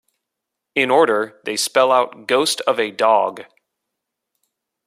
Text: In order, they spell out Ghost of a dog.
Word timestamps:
In 0.73 0.89
order, 0.89 1.39
they 1.45 1.55
spell 1.55 1.91
out 1.91 2.25
Ghost 2.25 2.59
of 2.61 2.79
a 2.79 2.89
dog. 2.89 3.43